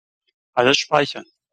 [0.55, 1.25] Alles speichern.